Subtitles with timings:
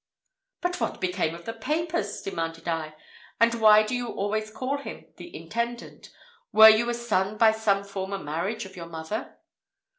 [0.61, 2.95] "But what became of the papers?" demanded I;
[3.39, 6.11] "and why do you always call him the intendant?
[6.51, 9.37] Were you a son by some former marriage of your mother?"